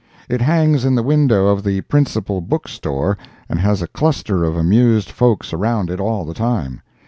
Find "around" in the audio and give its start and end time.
5.53-5.91